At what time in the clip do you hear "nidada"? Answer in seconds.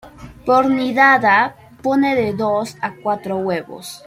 0.71-1.37